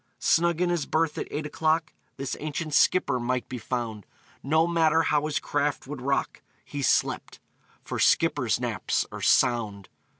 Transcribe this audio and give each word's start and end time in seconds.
Snug 0.17 0.61
in 0.61 0.71
his 0.71 0.87
berth, 0.87 1.19
at 1.19 1.27
eight 1.29 1.45
o'clock, 1.45 1.93
This 2.17 2.35
ancient 2.39 2.73
skipper 2.73 3.19
might 3.19 3.47
be 3.47 3.59
found; 3.59 4.07
No 4.41 4.65
matter 4.65 5.03
how 5.03 5.27
his 5.27 5.37
craft 5.37 5.85
would 5.85 6.01
rock, 6.01 6.41
He 6.65 6.81
slept 6.81 7.39
for 7.83 7.99
skippers' 7.99 8.59
naps 8.59 9.05
are 9.11 9.21
sound! 9.21 9.89